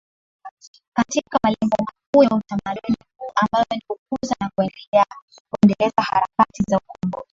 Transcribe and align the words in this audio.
katika 0.97 1.37
malengo 1.43 1.75
makuu 1.79 2.23
ya 2.23 2.29
utamaduni 2.29 2.95
huu 3.17 3.31
ambayo 3.35 3.65
ni 3.71 3.81
Kukuza 3.87 4.35
na 4.39 4.49
kuendeleza 5.51 5.95
harakati 6.01 6.63
za 6.69 6.77
ukombozi 6.77 7.27